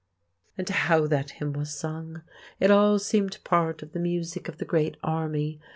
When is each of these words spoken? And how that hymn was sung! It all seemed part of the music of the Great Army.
And 0.57 0.67
how 0.67 1.05
that 1.05 1.29
hymn 1.37 1.53
was 1.53 1.75
sung! 1.75 2.23
It 2.59 2.71
all 2.71 2.97
seemed 2.97 3.37
part 3.43 3.83
of 3.83 3.91
the 3.91 3.99
music 3.99 4.47
of 4.49 4.57
the 4.57 4.65
Great 4.65 4.97
Army. 5.03 5.61